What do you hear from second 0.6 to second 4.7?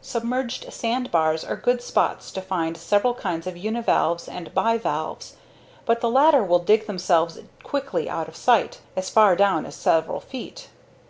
sandbars are good spots to find several kinds of univalves and